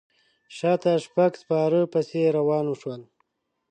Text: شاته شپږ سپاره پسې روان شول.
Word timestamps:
شاته 0.57 0.93
شپږ 1.05 1.31
سپاره 1.41 1.79
پسې 1.93 2.21
روان 2.37 2.65
شول. 2.81 3.01